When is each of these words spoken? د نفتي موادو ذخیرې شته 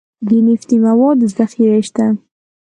د 0.27 0.29
نفتي 0.47 0.77
موادو 0.85 1.25
ذخیرې 1.37 1.81
شته 1.87 2.05